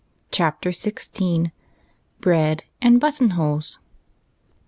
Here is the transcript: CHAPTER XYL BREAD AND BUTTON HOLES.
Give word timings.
CHAPTER 0.31 0.71
XYL 0.71 1.51
BREAD 2.21 2.63
AND 2.81 2.99
BUTTON 2.99 3.29
HOLES. 3.37 3.77